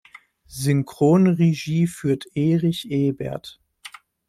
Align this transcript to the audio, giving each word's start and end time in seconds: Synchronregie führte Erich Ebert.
Synchronregie 0.47 1.85
führte 1.85 2.27
Erich 2.33 2.89
Ebert. 2.89 3.61